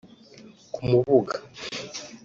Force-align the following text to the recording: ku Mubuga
ku 0.73 0.79
Mubuga 0.89 1.35